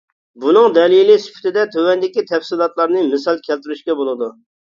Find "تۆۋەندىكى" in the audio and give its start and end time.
1.75-2.25